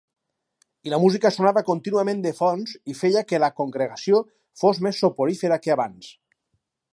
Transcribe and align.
I 0.87 0.93
la 0.93 0.99
música 1.01 1.31
sonava 1.35 1.61
contínuament 1.67 2.23
de 2.23 2.31
fons 2.39 2.73
i 2.93 2.95
feia 3.01 3.23
que 3.33 3.41
la 3.45 3.51
congregació 3.61 4.23
fos 4.63 4.81
més 4.87 5.03
soporífera 5.05 5.61
que 5.67 5.77
abans. 5.77 6.11